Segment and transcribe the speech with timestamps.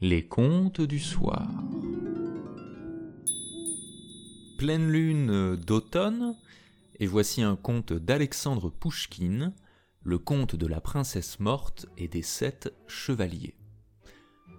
[0.00, 1.48] Les contes du soir.
[4.56, 6.36] Pleine lune d'automne,
[7.00, 9.52] et voici un conte d'Alexandre Pouchkine,
[10.04, 13.56] le conte de la princesse morte et des sept chevaliers.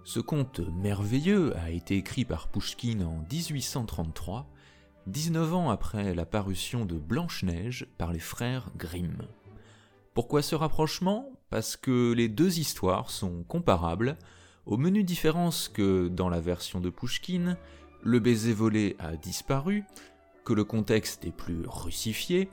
[0.04, 4.46] Ce conte merveilleux a été écrit par Pouchkine en 1833,
[5.06, 9.22] 19 ans après la parution de Blanche-Neige par les frères Grimm.
[10.12, 11.32] Pourquoi ce rapprochement?
[11.48, 14.18] Parce que les deux histoires sont comparables,
[14.66, 17.56] aux menues différences que, dans la version de Pouchkine,
[18.02, 19.84] le baiser volé a disparu,
[20.44, 22.48] que le contexte est plus russifié,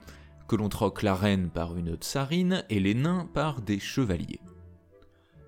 [0.46, 4.40] que l'on troque la reine par une tsarine et les nains par des chevaliers.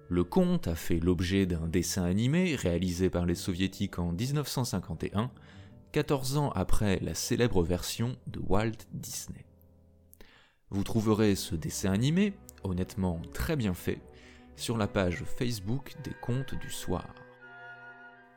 [0.09, 5.31] Le conte a fait l'objet d'un dessin animé réalisé par les soviétiques en 1951,
[5.93, 9.45] 14 ans après la célèbre version de Walt Disney.
[10.71, 12.33] Vous trouverez ce dessin animé,
[12.65, 14.01] honnêtement très bien fait,
[14.61, 17.07] sur la page Facebook des contes du soir.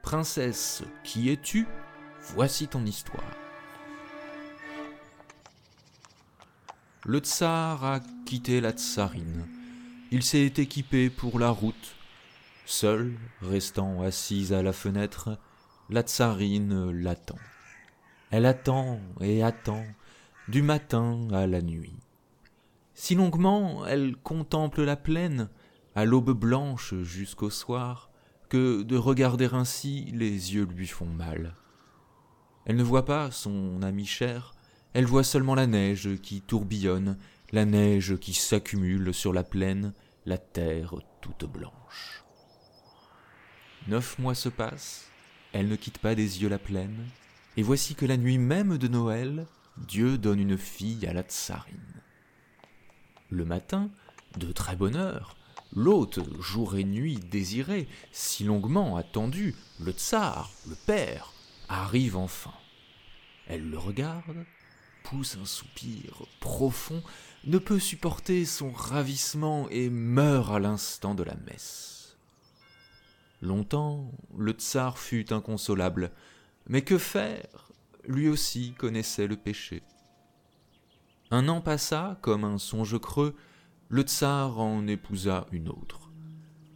[0.01, 1.67] Princesse, qui es-tu?
[2.33, 3.23] Voici ton histoire.
[7.05, 9.45] Le tsar a quitté la tsarine.
[10.11, 11.95] Il s'est équipé pour la route.
[12.65, 15.37] Seul, restant assise à la fenêtre,
[15.89, 17.39] la tsarine l'attend.
[18.31, 19.83] Elle attend et attend,
[20.47, 21.99] du matin à la nuit.
[22.93, 25.49] Si longuement elle contemple la plaine,
[25.95, 28.09] à l'aube blanche jusqu'au soir,
[28.49, 31.55] que de regarder ainsi les yeux lui font mal.
[32.65, 34.53] Elle ne voit pas son ami cher,
[34.93, 37.17] elle voit seulement la neige qui tourbillonne,
[37.51, 39.93] la neige qui s'accumule sur la plaine,
[40.25, 42.23] la terre toute blanche.
[43.87, 45.09] Neuf mois se passent,
[45.51, 47.05] elle ne quitte pas des yeux la plaine,
[47.57, 49.45] et voici que la nuit même de Noël,
[49.77, 52.01] Dieu donne une fille à la tsarine.
[53.29, 53.89] Le matin,
[54.37, 55.35] de très bonne heure,
[55.75, 61.33] l'hôte, jour et nuit désiré, si longuement attendu, le tsar, le père,
[61.69, 62.53] arrive enfin.
[63.47, 64.45] Elle le regarde,
[65.03, 67.01] pousse un soupir profond,
[67.45, 72.17] ne peut supporter son ravissement et meurt à l'instant de la messe.
[73.41, 76.11] Longtemps, le tsar fut inconsolable,
[76.67, 77.69] mais que faire?
[78.05, 79.83] Lui aussi connaissait le péché.
[81.31, 83.35] Un an passa comme un songe creux,
[83.93, 86.09] le tsar en épousa une autre.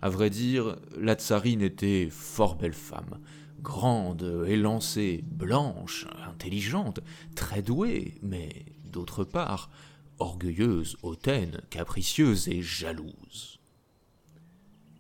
[0.04, 3.20] À vrai dire, la tsarine était fort belle femme,
[3.60, 7.00] grande, élancée, blanche, intelligente,
[7.36, 9.72] très douée, mais d'autre part,
[10.20, 13.60] orgueilleuse, hautaine, capricieuse et jalouse.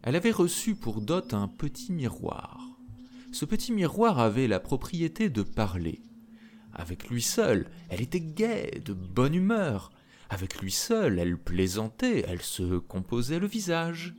[0.02, 2.60] Elle avait reçu pour dot un petit miroir.
[3.32, 6.02] Ce petit miroir avait la propriété de parler.
[6.74, 9.92] Avec lui seul, elle était gaie, de bonne humeur.
[10.30, 14.14] Avec lui seul, elle plaisantait, elle se composait le visage.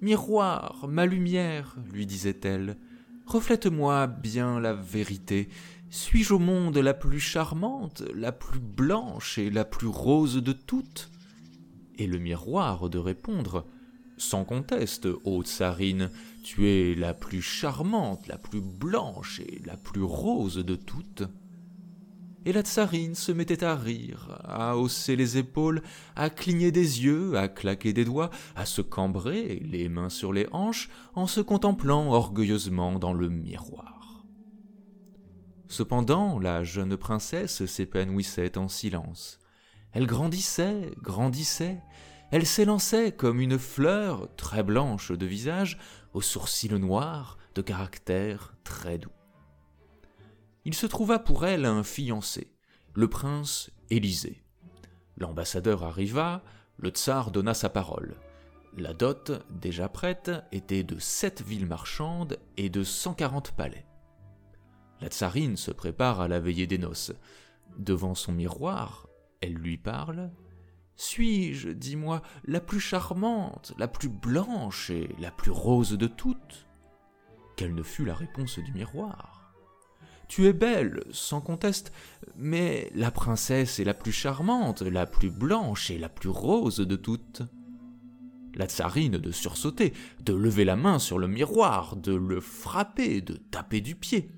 [0.00, 2.78] Miroir, ma lumière, lui disait-elle,
[3.26, 5.48] reflète-moi bien la vérité.
[5.90, 11.10] Suis-je au monde la plus charmante, la plus blanche et la plus rose de toutes?
[11.98, 13.66] Et le miroir de répondre
[14.16, 16.10] Sans conteste, ô tsarine,
[16.42, 21.24] tu es la plus charmante, la plus blanche et la plus rose de toutes
[22.44, 25.82] et la tsarine se mettait à rire, à hausser les épaules,
[26.16, 30.46] à cligner des yeux, à claquer des doigts, à se cambrer, les mains sur les
[30.52, 34.24] hanches, en se contemplant orgueilleusement dans le miroir.
[35.68, 39.38] Cependant, la jeune princesse s'épanouissait en silence.
[39.92, 41.80] Elle grandissait, grandissait,
[42.32, 45.78] elle s'élançait comme une fleur très blanche de visage,
[46.12, 49.10] aux sourcils noirs, de caractère très doux
[50.64, 52.52] il se trouva pour elle un fiancé,
[52.94, 54.42] le prince Élisée.
[55.16, 56.42] L'ambassadeur arriva,
[56.76, 58.16] le tsar donna sa parole.
[58.76, 63.86] La dot, déjà prête, était de sept villes marchandes et de cent quarante palais.
[65.00, 67.12] La tsarine se prépare à la veillée des noces.
[67.78, 69.08] Devant son miroir,
[69.40, 70.30] elle lui parle.
[70.94, 76.66] Suis-je, dis-moi, la plus charmante, la plus blanche et la plus rose de toutes?
[77.56, 79.39] Quelle ne fut la réponse du miroir?
[80.30, 81.92] Tu es belle, sans conteste,
[82.36, 86.94] mais la princesse est la plus charmante, la plus blanche et la plus rose de
[86.94, 87.42] toutes.
[88.54, 89.92] La tsarine de sursauter,
[90.24, 94.30] de lever la main sur le miroir, de le frapper, de taper du pied.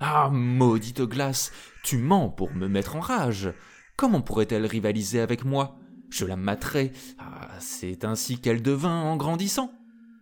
[0.00, 1.52] Ah, maudite glace,
[1.84, 3.52] tu mens pour me mettre en rage.
[3.96, 5.78] Comment pourrait-elle rivaliser avec moi?
[6.08, 6.90] Je la materai.
[7.18, 9.72] Ah, c'est ainsi qu'elle devint en grandissant.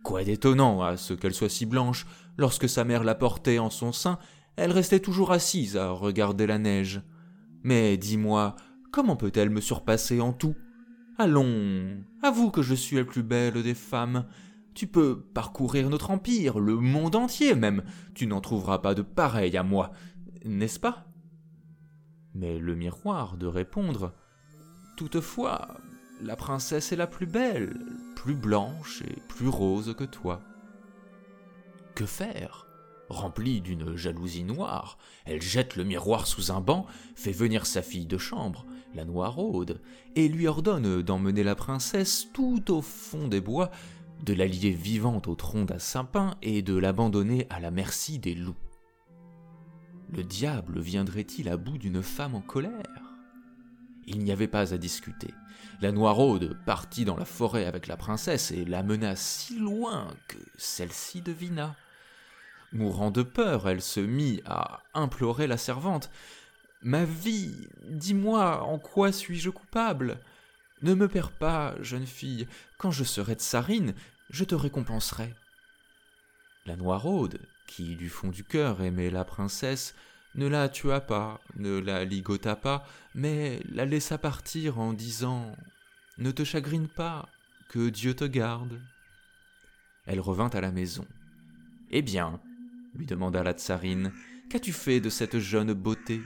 [0.03, 2.05] Quoi d'étonnant à ce qu'elle soit si blanche
[2.37, 4.19] lorsque sa mère la portait en son sein
[4.55, 7.01] elle restait toujours assise à regarder la neige.
[7.63, 8.55] Mais dis-moi,
[8.91, 10.55] comment peut-elle me surpasser en tout?
[11.17, 14.25] Allons, avoue que je suis la plus belle des femmes.
[14.73, 17.83] Tu peux parcourir notre empire, le monde entier même.
[18.15, 19.91] Tu n'en trouveras pas de pareil à moi,
[20.45, 21.05] n'est-ce pas?
[22.33, 24.13] Mais le miroir de répondre
[24.95, 25.67] Toutefois,
[26.21, 27.77] la princesse est la plus belle,
[28.15, 30.41] plus blanche et plus rose que toi.
[31.95, 32.70] Que faire?
[33.11, 36.85] Remplie d'une jalousie noire, elle jette le miroir sous un banc,
[37.15, 38.65] fait venir sa fille de chambre,
[38.95, 39.81] la noiraude,
[40.15, 43.69] et lui ordonne d'emmener la princesse tout au fond des bois,
[44.23, 48.33] de la lier vivante au tronc d'un sapin et de l'abandonner à la merci des
[48.33, 48.55] loups.
[50.09, 53.01] Le diable viendrait-il à bout d'une femme en colère?
[54.07, 55.33] Il n'y avait pas à discuter.
[55.81, 60.37] La noiraude partit dans la forêt avec la princesse et la mena si loin que
[60.57, 61.75] celle-ci devina.
[62.73, 66.09] Mourant de peur, elle se mit à implorer la servante.
[66.81, 70.19] Ma vie, dis-moi, en quoi suis-je coupable?
[70.81, 72.47] Ne me perds pas, jeune fille,
[72.77, 73.93] quand je serai tsarine,
[74.29, 75.33] je te récompenserai.
[76.65, 79.93] La noiraude, qui du fond du cœur aimait la princesse,
[80.33, 85.55] ne la tua pas, ne la ligota pas, mais la laissa partir en disant
[86.17, 87.27] Ne te chagrine pas,
[87.67, 88.81] que Dieu te garde.
[90.05, 91.05] Elle revint à la maison.
[91.89, 92.39] Eh bien,
[92.93, 94.11] lui demanda la tsarine,
[94.49, 96.21] qu'as-tu fait de cette jeune beauté?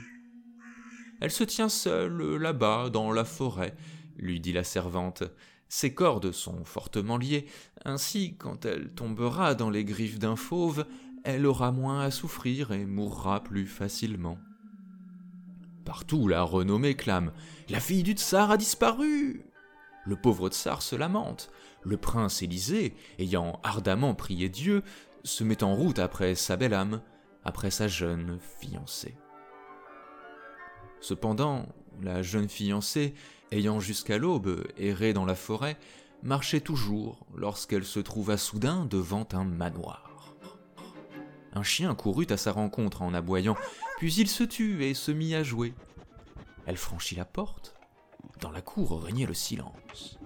[1.20, 3.74] Elle se tient seule là-bas dans la forêt,
[4.16, 5.22] lui dit la servante.
[5.68, 7.46] Ses cordes sont fortement liées,
[7.84, 10.86] ainsi quand elle tombera dans les griffes d'un fauve,
[11.24, 14.38] elle aura moins à souffrir et mourra plus facilement.
[15.84, 17.32] Partout la renommée clame.
[17.68, 19.44] La fille du tsar a disparu.
[20.04, 21.50] Le pauvre tsar se lamente.
[21.82, 24.82] Le prince Élysée, ayant ardemment prié Dieu,
[25.26, 27.02] se met en route après sa belle âme,
[27.44, 29.16] après sa jeune fiancée.
[31.00, 31.66] Cependant,
[32.00, 33.14] la jeune fiancée,
[33.50, 35.76] ayant jusqu'à l'aube erré dans la forêt,
[36.22, 40.34] marchait toujours lorsqu'elle se trouva soudain devant un manoir.
[41.52, 43.56] Un chien courut à sa rencontre en aboyant,
[43.98, 45.74] puis il se tut et se mit à jouer.
[46.66, 47.74] Elle franchit la porte.
[48.40, 50.18] Dans la cour régnait le silence.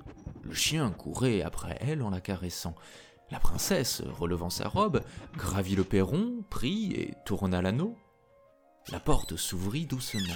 [0.42, 2.74] Le chien courait après elle en la caressant.
[3.30, 5.02] La princesse, relevant sa robe,
[5.36, 7.96] gravit le perron, prit et tourna l'anneau.
[8.90, 10.34] La porte s'ouvrit doucement.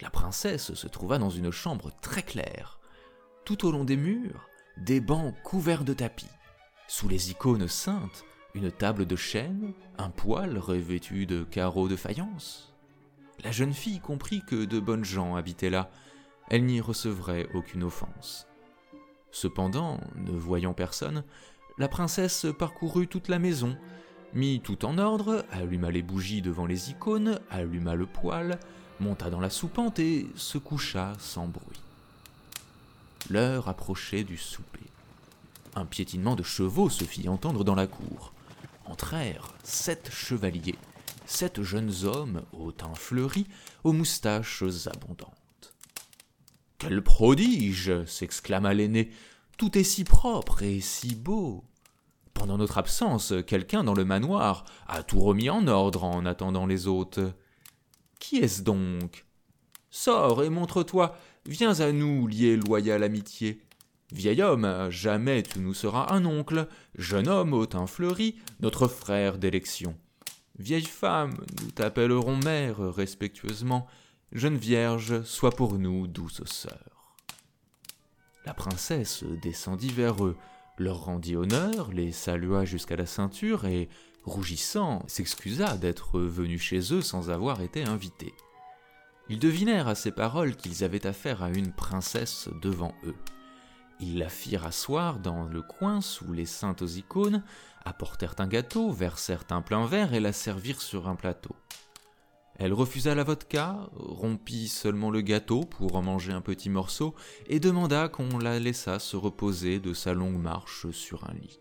[0.00, 2.78] La princesse se trouva dans une chambre très claire.
[3.44, 6.28] Tout au long des murs, des bancs couverts de tapis.
[6.86, 8.24] Sous les icônes saintes,
[8.54, 12.72] une table de chêne, un poêle revêtu de carreaux de faïence.
[13.42, 15.90] La jeune fille comprit que de bonnes gens habitaient là.
[16.48, 18.46] Elle n'y recevrait aucune offense.
[19.32, 21.24] Cependant, ne voyant personne,
[21.78, 23.76] la princesse parcourut toute la maison,
[24.34, 28.58] mit tout en ordre, alluma les bougies devant les icônes, alluma le poêle,
[29.00, 31.80] monta dans la soupente et se coucha sans bruit.
[33.28, 34.80] L'heure approchait du souper.
[35.74, 38.32] Un piétinement de chevaux se fit entendre dans la cour.
[38.86, 40.78] Entrèrent sept chevaliers,
[41.26, 43.46] sept jeunes hommes au teint fleuri,
[43.84, 45.74] aux moustaches abondantes.
[46.78, 49.10] Quel prodige s'exclama l'aîné.
[49.56, 51.64] Tout est si propre et si beau.
[52.34, 56.86] Pendant notre absence, quelqu'un dans le manoir a tout remis en ordre en attendant les
[56.86, 57.20] hôtes.
[58.20, 59.24] Qui est-ce donc?
[59.88, 61.16] Sors et montre-toi,
[61.46, 63.62] viens à nous lier loyale amitié.
[64.12, 66.68] Vieil homme, jamais tu nous seras un oncle,
[66.98, 69.96] jeune homme au teint fleuri, notre frère d'élection.
[70.58, 73.86] Vieille femme, nous t'appellerons mère respectueusement,
[74.32, 76.95] jeune vierge, sois pour nous douce sœur.
[78.46, 80.36] La princesse descendit vers eux,
[80.78, 83.88] leur rendit honneur, les salua jusqu'à la ceinture et,
[84.24, 88.32] rougissant, s'excusa d'être venu chez eux sans avoir été invité.
[89.28, 93.16] Ils devinèrent à ces paroles qu'ils avaient affaire à une princesse devant eux.
[93.98, 97.42] Ils la firent asseoir dans le coin sous les saintes icônes,
[97.84, 101.56] apportèrent un gâteau, versèrent un plein verre et la servirent sur un plateau.
[102.58, 107.14] Elle refusa la vodka, rompit seulement le gâteau pour en manger un petit morceau,
[107.48, 111.60] et demanda qu'on la laissât se reposer de sa longue marche sur un lit.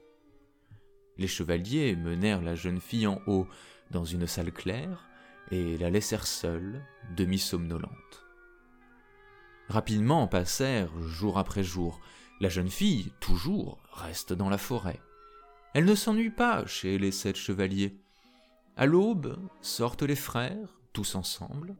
[1.17, 3.47] Les chevaliers menèrent la jeune fille en haut
[3.91, 5.07] dans une salle claire,
[5.51, 6.81] et la laissèrent seule,
[7.15, 8.25] demi-somnolente.
[9.67, 11.99] Rapidement passèrent jour après jour.
[12.39, 14.99] La jeune fille, toujours, reste dans la forêt.
[15.73, 17.97] Elle ne s'ennuie pas chez les sept chevaliers.
[18.77, 21.75] À l'aube, sortent les frères, tous ensemble.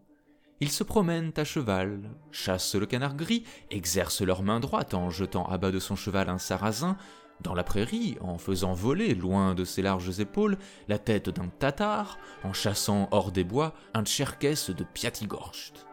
[0.60, 5.46] Ils se promènent à cheval, chassent le canard gris, exercent leur main droite en jetant
[5.46, 6.98] à bas de son cheval un sarrasin,
[7.40, 10.58] dans la prairie, en faisant voler, loin de ses larges épaules,
[10.90, 15.88] la tête d'un tatar, en chassant hors des bois un tcherkesse de Piatigorst.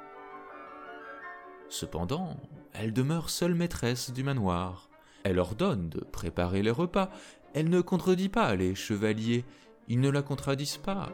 [1.68, 2.36] Cependant,
[2.72, 4.88] elle demeure seule maîtresse du manoir.
[5.22, 7.10] Elle ordonne de préparer les repas,
[7.54, 9.44] Elle ne contredit pas les chevaliers,
[9.86, 11.10] ils ne la contradisent pas.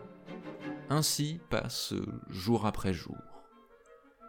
[0.90, 1.92] Ainsi passe
[2.30, 3.16] jour après jour.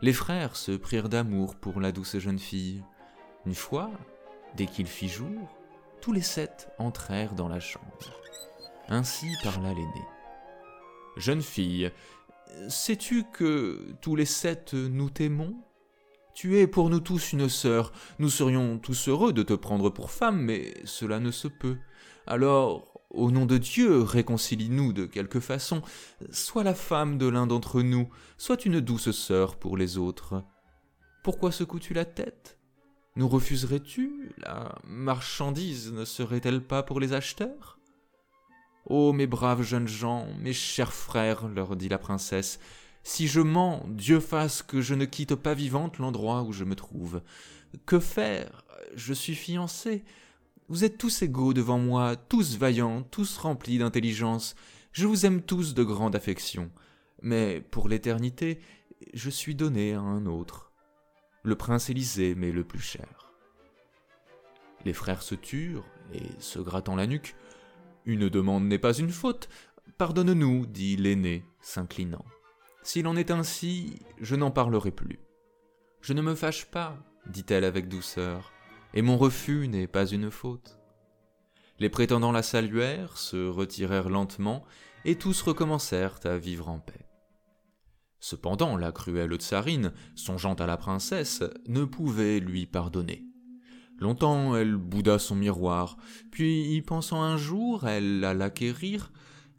[0.02, 2.84] Les frères se prirent d'amour pour la douce jeune fille.
[3.46, 3.92] Une fois,
[4.56, 5.50] dès qu'il fit jour,
[6.02, 7.86] tous les sept entrèrent dans la chambre.
[8.90, 10.06] Ainsi parla l'aîné.
[11.16, 11.92] Jeune fille,
[12.68, 15.56] sais-tu que tous les sept nous t'aimons?
[16.34, 20.12] Tu es pour nous tous une sœur, nous serions tous heureux de te prendre pour
[20.12, 21.78] femme, mais cela ne se peut.
[22.28, 25.82] Alors, au nom de Dieu, réconcilie-nous de quelque façon.
[26.32, 30.44] Sois la femme de l'un d'entre nous, sois une douce sœur pour les autres.
[31.24, 32.58] Pourquoi secoues-tu la tête?
[33.16, 34.32] Nous refuserais-tu?
[34.38, 37.80] La marchandise ne serait-elle pas pour les acheteurs?
[38.86, 42.60] Ô mes braves jeunes gens, mes chers frères, leur dit la princesse,
[43.04, 46.76] si je mens, Dieu fasse que je ne quitte pas vivante l'endroit où je me
[46.76, 47.22] trouve.
[47.86, 48.64] Que faire?
[48.96, 50.04] Je suis fiancée.
[50.70, 54.54] Vous êtes tous égaux devant moi, tous vaillants, tous remplis d'intelligence.
[54.92, 56.70] Je vous aime tous de grande affection.
[57.24, 58.60] Mais pour l'éternité,
[59.16, 60.72] je suis donné à un autre.
[61.42, 63.34] Le prince Élysée m'est le plus cher.
[64.86, 67.36] Les frères se turent, et se grattant la nuque,
[68.06, 69.50] Une demande n'est pas une faute.
[69.98, 72.26] Pardonne-nous, dit l'aîné, s'inclinant.
[72.84, 75.20] S'il en est ainsi, je n'en parlerai plus.
[76.02, 76.96] Je ne me fâche pas,
[77.26, 78.54] dit-elle avec douceur
[78.94, 80.78] et mon refus n'est pas une faute.
[81.80, 84.64] Les prétendants la saluèrent, se retirèrent lentement,
[85.06, 87.06] et tous recommencèrent à vivre en paix.
[88.20, 93.26] Cependant, la cruelle tsarine, songeant à la princesse, ne pouvait lui pardonner.
[93.98, 95.98] Longtemps elle bouda son miroir,
[96.32, 99.12] puis y pensant un jour, elle l'acquérir,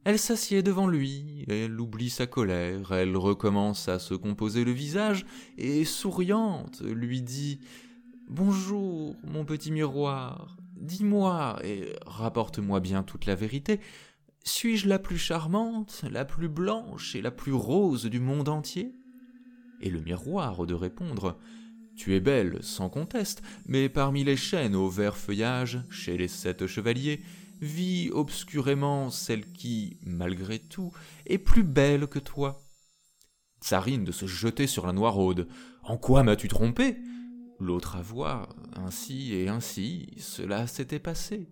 [0.05, 5.27] elle s'assied devant lui, elle oublie sa colère, elle recommence à se composer le visage,
[5.59, 7.61] et souriante lui dit
[8.33, 13.81] Bonjour, mon petit miroir, dis-moi et rapporte-moi bien toute la vérité.
[14.45, 18.95] Suis-je la plus charmante, la plus blanche et la plus rose du monde entier?
[19.81, 21.41] Et le miroir de répondre
[21.97, 26.69] Tu es belle, sans conteste, mais parmi les chênes au vert feuillage, chez les sept
[26.69, 27.23] chevaliers,
[27.61, 30.93] vit obscurément celle qui, malgré tout,
[31.27, 32.63] est plus belle que toi.
[33.61, 35.49] Tsarine de se jeter sur la noiraude.
[35.83, 36.97] En quoi m'as-tu trompé
[37.61, 41.47] L'autre avoua, ainsi et ainsi, cela s'était passé.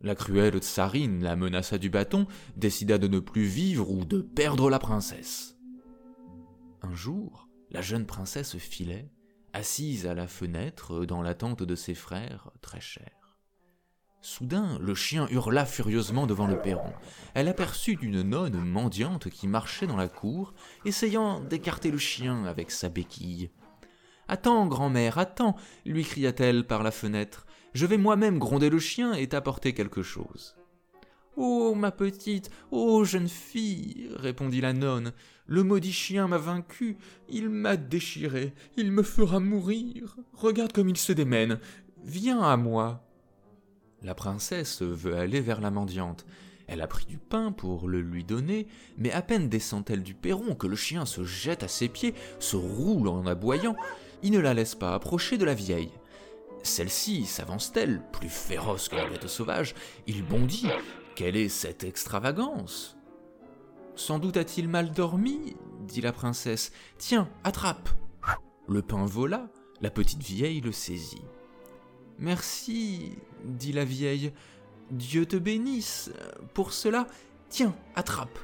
[0.00, 4.70] La cruelle tsarine la menaça du bâton, décida de ne plus vivre ou de perdre
[4.70, 5.56] la princesse.
[6.80, 9.10] Un jour, la jeune princesse filait,
[9.52, 13.38] assise à la fenêtre dans l'attente de ses frères très chers.
[14.20, 16.92] Soudain, le chien hurla furieusement devant le perron.
[17.34, 20.54] Elle aperçut une nonne mendiante qui marchait dans la cour,
[20.84, 23.50] essayant d'écarter le chien avec sa béquille.
[24.28, 25.56] Attends, grand-mère, attends,
[25.86, 27.46] lui cria-t-elle par la fenêtre.
[27.72, 30.54] Je vais moi-même gronder le chien et t'apporter quelque chose.
[31.36, 35.12] Oh, ma petite, oh, jeune fille, répondit la nonne,
[35.46, 40.16] le maudit chien m'a vaincu, il m'a déchiré, il me fera mourir.
[40.34, 41.58] Regarde comme il se démène.
[42.04, 43.04] Viens à moi.
[44.02, 46.26] La princesse veut aller vers la mendiante.
[46.66, 48.66] Elle a pris du pain pour le lui donner,
[48.98, 52.56] mais à peine descend-elle du perron que le chien se jette à ses pieds, se
[52.56, 53.74] roule en aboyant,
[54.22, 55.92] il ne la laisse pas approcher de la vieille.
[56.62, 59.74] Celle-ci s'avance-t-elle, plus féroce que la bête sauvage?
[60.06, 60.68] Il bondit.
[61.14, 62.96] Quelle est cette extravagance?
[63.94, 66.72] Sans doute a-t-il mal dormi dit la princesse.
[66.98, 67.88] Tiens, attrape
[68.68, 69.48] Le pain vola,
[69.80, 71.24] la petite vieille le saisit.
[72.18, 73.12] Merci,
[73.44, 74.32] dit la vieille.
[74.90, 76.10] Dieu te bénisse.
[76.54, 77.06] Pour cela,
[77.48, 78.38] tiens, attrape.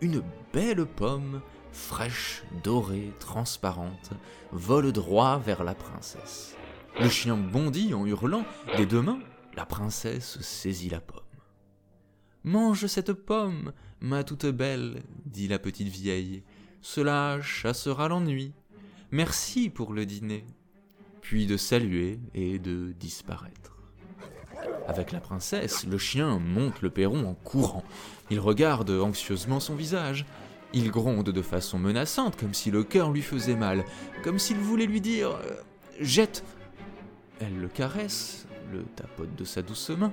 [0.00, 1.40] Une belle pomme
[1.74, 4.10] fraîche, dorée, transparente,
[4.52, 6.56] vole droit vers la princesse.
[7.00, 8.44] Le chien bondit en hurlant,
[8.76, 9.18] des deux mains,
[9.56, 11.20] la princesse saisit la pomme.
[12.44, 16.42] Mange cette pomme, ma toute belle, dit la petite vieille,
[16.80, 18.52] cela chassera l'ennui.
[19.10, 20.44] Merci pour le dîner.
[21.20, 23.78] Puis de saluer et de disparaître.
[24.86, 27.84] Avec la princesse, le chien monte le perron en courant.
[28.30, 30.26] Il regarde anxieusement son visage.
[30.76, 33.84] Il gronde de façon menaçante, comme si le cœur lui faisait mal,
[34.24, 35.54] comme s'il voulait lui dire euh,
[36.00, 36.42] Jette
[37.38, 40.12] Elle le caresse, le tapote de sa douce main.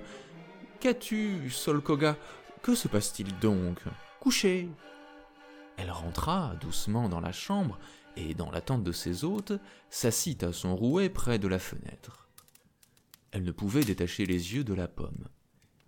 [0.79, 2.15] Qu'as-tu, Solkoga?
[2.61, 3.79] Que se passe-t-il donc?
[4.19, 4.69] Couchez
[5.77, 7.79] Elle rentra doucement dans la chambre
[8.15, 9.53] et, dans l'attente de ses hôtes,
[9.89, 12.29] s'assit à son rouet près de la fenêtre.
[13.31, 15.25] Elle ne pouvait détacher les yeux de la pomme.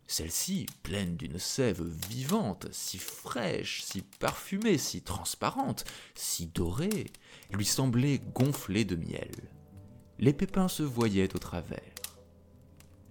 [0.07, 7.07] Celle-ci, pleine d'une sève vivante, si fraîche, si parfumée, si transparente, si dorée,
[7.51, 9.31] lui semblait gonflée de miel.
[10.19, 11.79] Les pépins se voyaient au travers.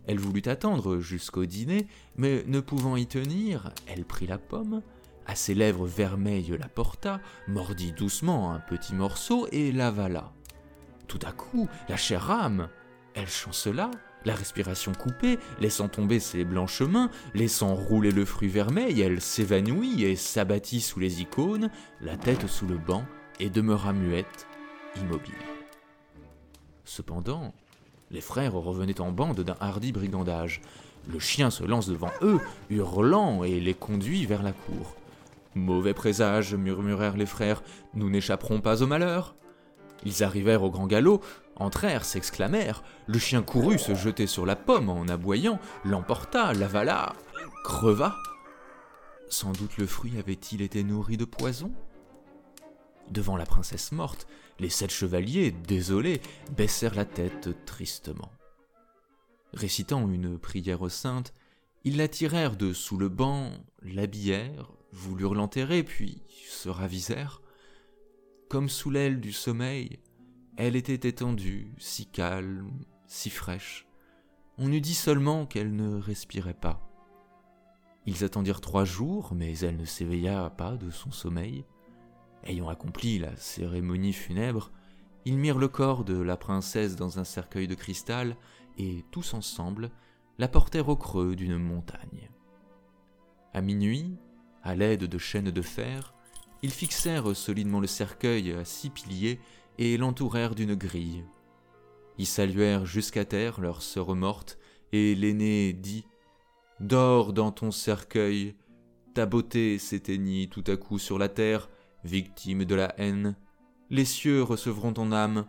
[0.07, 4.83] Elle voulut attendre jusqu'au dîner, mais ne pouvant y tenir, elle prit la pomme,
[5.27, 10.33] à ses lèvres vermeilles la porta, mordit doucement un petit morceau et l'avala.
[11.07, 12.69] Tout à coup, la chair rame.
[13.15, 13.91] Elle chancela,
[14.25, 20.05] la respiration coupée, laissant tomber ses blanches mains, laissant rouler le fruit vermeil, elle s'évanouit
[20.05, 23.05] et s'abattit sous les icônes, la tête sous le banc,
[23.41, 24.47] et demeura muette,
[25.01, 25.35] immobile.
[26.85, 27.53] Cependant,
[28.11, 30.61] les frères revenaient en bande d'un hardi brigandage.
[31.09, 34.95] Le chien se lance devant eux, hurlant, et les conduit vers la cour.
[35.55, 37.63] Mauvais présage, murmurèrent les frères,
[37.95, 39.35] nous n'échapperons pas au malheur.
[40.05, 41.23] Ils arrivèrent au grand galop,
[41.57, 42.83] entrèrent, s'exclamèrent.
[43.07, 47.15] Le chien courut se jeter sur la pomme en aboyant, l'emporta, l'avala,
[47.65, 48.17] creva.
[49.29, 51.73] Sans doute le fruit avait-il été nourri de poison?
[53.11, 54.27] Devant la princesse morte,
[54.59, 56.21] les sept chevaliers, désolés,
[56.57, 58.31] baissèrent la tête tristement.
[59.53, 61.35] Récitant une prière sainte,
[61.85, 63.51] ils la tirèrent de sous le banc,
[63.83, 67.43] l'habillèrent, voulurent l'enterrer, puis se ravisèrent.
[68.49, 69.99] Comme sous l'aile du sommeil,
[70.57, 72.71] elle était étendue, si calme,
[73.07, 73.87] si fraîche.
[74.59, 76.89] On eût dit seulement qu'elle ne respirait pas.
[78.07, 81.65] Ils attendirent trois jours, mais elle ne s'éveilla pas de son sommeil.
[82.45, 84.73] Ayant accompli la cérémonie funèbre,
[85.25, 88.37] ils mirent le corps de la princesse dans un cercueil de cristal
[88.77, 89.91] et, tous ensemble,
[90.39, 92.29] la portèrent au creux d'une montagne.
[93.55, 94.17] À minuit,
[94.63, 96.15] à l'aide de chaînes de fer,
[96.63, 99.41] ils fixèrent solidement le cercueil à six piliers
[99.79, 101.25] et l'entourèrent d'une grille.
[102.19, 104.59] Ils saluèrent jusqu'à terre leur sœur morte,
[104.93, 106.05] et l'aîné dit
[106.81, 108.55] Dors dans ton cercueil,
[109.15, 111.71] ta beauté s'éteignit tout à coup sur la terre,
[112.05, 113.37] victime de la haine.
[113.91, 115.47] Les cieux recevront ton âme.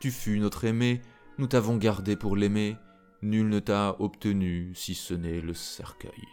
[0.00, 1.00] Tu fus notre aimé,
[1.38, 2.76] nous t'avons gardé pour l'aimer,
[3.22, 6.24] nul ne t'a obtenu si ce n'est le cercueil.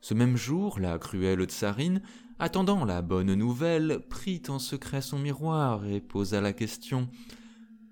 [0.00, 2.02] Ce même jour, la cruelle tsarine,
[2.40, 7.08] attendant la bonne nouvelle, prit en secret son miroir et posa la question.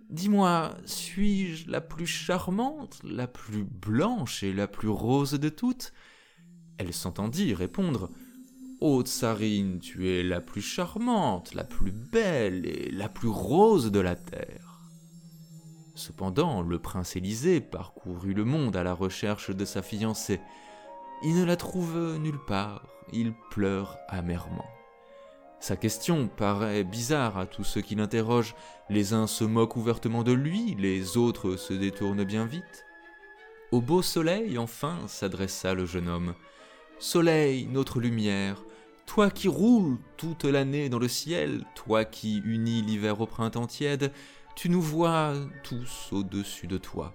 [0.09, 5.92] Dis-moi, suis-je la plus charmante, la plus blanche et la plus rose de toutes?
[6.79, 8.11] Elle s'entendit répondre.
[8.81, 14.01] Ô tsarine, tu es la plus charmante, la plus belle et la plus rose de
[14.01, 14.81] la terre.
[15.94, 20.40] Cependant, le prince Élisée parcourut le monde à la recherche de sa fiancée.
[21.22, 24.66] Il ne la trouve nulle part, il pleure amèrement.
[25.59, 28.54] Sa question paraît bizarre à tous ceux qui l'interrogent,
[28.88, 32.87] les uns se moquent ouvertement de lui, les autres se détournent bien vite.
[33.72, 36.35] Au beau soleil, enfin, s'adressa le jeune homme.
[37.00, 38.62] Soleil, notre lumière,
[39.04, 44.12] toi qui roules toute l'année dans le ciel, toi qui unis l'hiver au printemps tiède,
[44.54, 47.12] tu nous vois tous au-dessus de toi.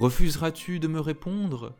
[0.00, 1.74] Refuseras-tu de me répondre?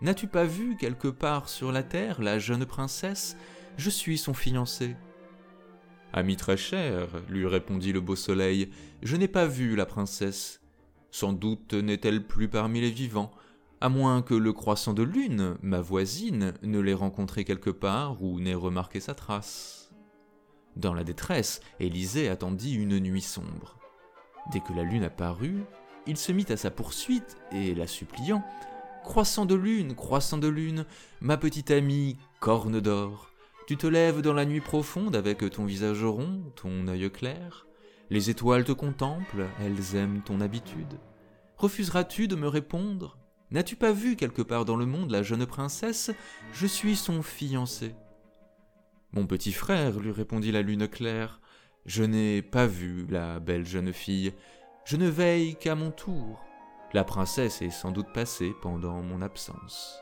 [0.00, 3.36] N'as-tu pas vu quelque part sur la terre la jeune princesse?
[3.76, 4.96] Je suis son fiancé.
[6.12, 8.70] Ami très cher, lui répondit le beau soleil,
[9.02, 10.60] je n'ai pas vu la princesse.
[11.10, 13.32] Sans doute n'est-elle plus parmi les vivants,
[13.80, 18.40] à moins que le croissant de lune, ma voisine, ne l'ait rencontrée quelque part ou
[18.40, 19.92] n'ait remarqué sa trace.
[20.76, 23.78] Dans la détresse, Élisée attendit une nuit sombre.
[24.52, 25.64] Dès que la lune apparut,
[26.06, 28.44] il se mit à sa poursuite et, la suppliant,
[29.04, 30.86] Croissant de lune, croissant de lune,
[31.20, 33.30] ma petite amie, corne d'or,
[33.66, 37.66] tu te lèves dans la nuit profonde avec ton visage rond, ton œil clair.
[38.08, 40.98] Les étoiles te contemplent, elles aiment ton habitude.
[41.58, 43.18] Refuseras-tu de me répondre?
[43.50, 46.10] N'as-tu pas vu quelque part dans le monde la jeune princesse?
[46.52, 47.94] Je suis son fiancé.
[49.12, 51.40] Mon petit frère, lui répondit la lune claire,
[51.84, 54.32] je n'ai pas vu la belle jeune fille,
[54.86, 56.42] je ne veille qu'à mon tour.
[56.94, 59.98] La princesse est sans doute passée pendant mon absence.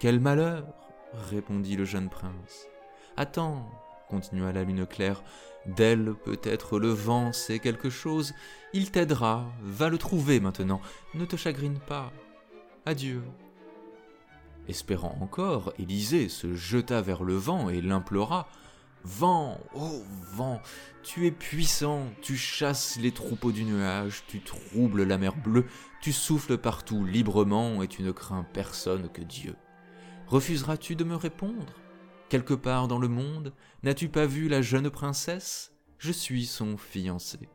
[0.00, 0.66] Quel malheur
[1.14, 2.68] répondit le jeune prince.
[3.16, 3.70] Attends,
[4.10, 5.22] continua la lune claire,
[5.64, 8.34] d'elle peut-être le vent sait quelque chose,
[8.74, 10.82] il t'aidera, va le trouver maintenant,
[11.14, 12.12] ne te chagrine pas.
[12.84, 13.22] Adieu.
[14.68, 18.46] Espérant encore, Élisée se jeta vers le vent et l'implora.
[19.06, 20.62] Vent, oh vent,
[21.02, 25.66] tu es puissant, tu chasses les troupeaux du nuage, tu troubles la mer bleue,
[26.04, 29.56] tu souffles partout librement et tu ne crains personne que Dieu.
[30.26, 31.72] Refuseras-tu de me répondre?
[32.28, 35.72] Quelque part dans le monde, n'as-tu pas vu la jeune princesse?
[35.96, 37.48] Je suis son fiancé.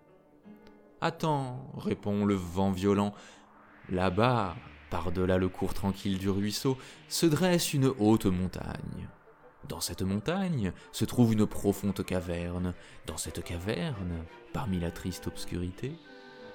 [0.99, 3.13] Attends, répond le vent violent,
[3.87, 4.55] là-bas,
[4.89, 6.75] par-delà le cours tranquille du ruisseau,
[7.07, 9.09] se dresse une haute montagne.
[9.67, 12.73] Dans cette montagne se trouve une profonde caverne.
[13.05, 15.93] Dans cette caverne, parmi la triste obscurité,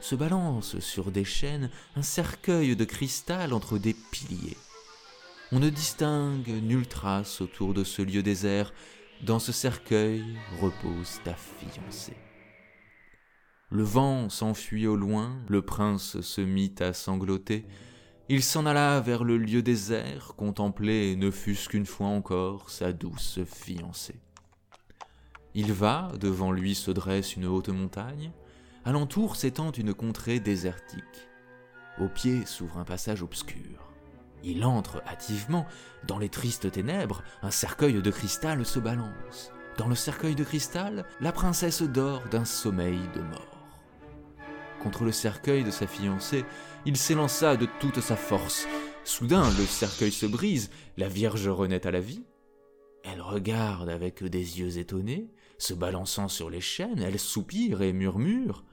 [0.04, 4.58] se balance sur des chaînes un cercueil de cristal entre des piliers.
[5.50, 8.74] On ne distingue nulle trace autour de ce lieu désert.
[9.22, 10.22] Dans ce cercueil
[10.60, 12.18] repose ta fiancée.
[13.70, 17.64] Le vent s'enfuit au loin, le prince se mit à sangloter.
[18.28, 23.38] Il s'en alla vers le lieu désert, contempler, ne fût-ce qu'une fois encore, sa douce
[23.46, 24.20] fiancée.
[25.54, 28.32] Il va, devant lui se dresse une haute montagne,
[28.84, 31.28] alentour s'étend une contrée désertique.
[31.98, 33.92] Au pied s'ouvre un passage obscur.
[34.42, 35.66] Il entre hâtivement.
[36.06, 39.50] Dans les tristes ténèbres, un cercueil de cristal se balance.
[39.78, 43.66] Dans le cercueil de cristal, la princesse dort d'un sommeil de mort.
[44.82, 46.44] Contre le cercueil de sa fiancée,
[46.84, 48.68] il s'élança de toute sa force.
[49.04, 52.24] Soudain, le cercueil se brise, la Vierge renaît à la vie.
[53.02, 58.64] Elle regarde avec des yeux étonnés, se balançant sur les chaînes, elle soupire et murmure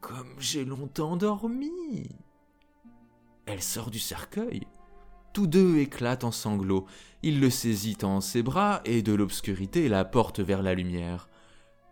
[0.00, 2.08] Comme j'ai longtemps dormi
[3.46, 4.66] Elle sort du cercueil.
[5.32, 6.86] Tous deux éclatent en sanglots.
[7.22, 11.28] Il le saisit en ses bras et de l'obscurité la porte vers la lumière.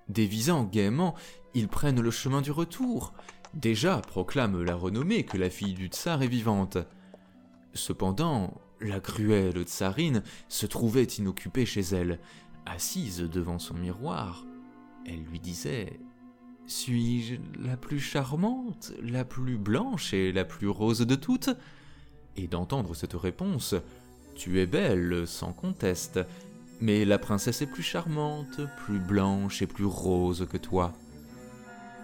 [0.08, 1.14] Dévisant gaiement,
[1.54, 3.12] ils prennent le chemin du retour.
[3.54, 6.78] Déjà proclame la renommée que la fille du tsar est vivante.
[7.74, 12.20] Cependant, la cruelle tsarine se trouvait inoccupée chez elle,
[12.66, 14.44] assise devant son miroir.
[15.06, 15.98] Elle lui disait
[16.66, 21.50] Suis-je la plus charmante, la plus blanche et la plus rose de toutes?
[22.36, 23.74] Et d'entendre cette réponse,
[24.34, 26.20] Tu es belle, sans conteste,
[26.80, 30.92] mais la princesse est plus charmante, plus blanche et plus rose que toi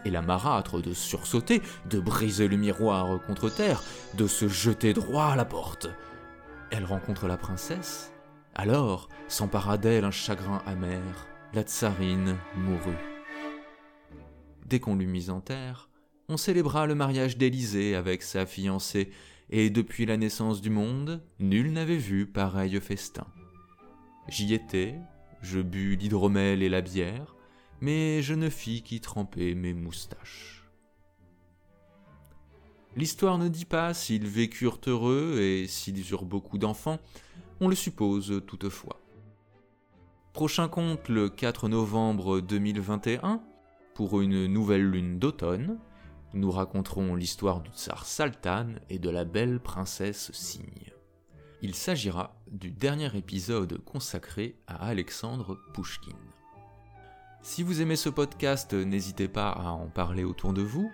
[0.05, 3.83] et la marâtre de sursauter, de briser le miroir contre terre,
[4.14, 5.88] de se jeter droit à la porte.
[6.70, 8.12] Elle rencontre la princesse.
[8.55, 11.27] Alors s'empara d'elle un chagrin amer.
[11.55, 13.12] La tsarine mourut.
[14.73, 15.91] Dès qu'on l'eut mise en terre,
[16.31, 19.11] on célébra le mariage d'Élisée avec sa fiancée,
[19.51, 23.27] et depuis la naissance du monde, nul n'avait vu pareil festin.
[24.29, 24.95] J'y étais,
[25.43, 27.37] je bus l'hydromel et la bière,
[27.83, 30.65] mais je ne fis qu'y tremper mes moustaches.
[32.97, 36.99] L'histoire ne dit pas s'ils vécurent heureux et s'ils eurent beaucoup d'enfants,
[37.61, 38.99] on le suppose toutefois.
[40.33, 43.43] Prochain conte le 4 novembre 2021,
[43.94, 45.78] pour une nouvelle lune d'automne,
[46.35, 50.92] nous raconterons l'histoire du tsar Saltan et de la belle princesse Cygne.
[51.61, 56.16] Il s'agira du dernier épisode consacré à Alexandre Pouchkine.
[57.42, 60.90] Si vous aimez ce podcast, n'hésitez pas à en parler autour de vous,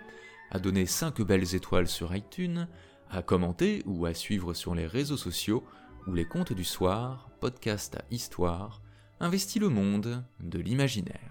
[0.51, 2.69] à donner 5 belles étoiles sur iTunes,
[3.11, 5.63] à commenter ou à suivre sur les réseaux sociaux
[6.07, 8.83] ou les contes du soir, podcast à histoire,
[9.21, 11.28] investit le monde de l'imaginaire.